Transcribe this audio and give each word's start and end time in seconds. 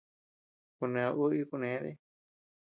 Kuned 0.77 1.05
uu 1.21 1.31
y 1.41 1.47
kunee 1.49 1.77
dii. 1.83 1.97